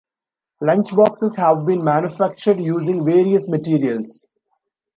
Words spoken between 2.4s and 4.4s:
using various materials.